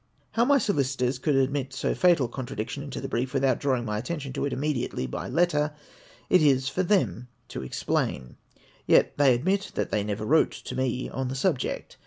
[0.31, 3.99] How my solicitors could admit so fatal a contradiction into the brief, without drawing my
[3.99, 5.75] attention to it immediately by letter,
[6.27, 8.35] it is for them to explain;
[8.87, 11.97] yet they admit that they never wrote to me on the subject.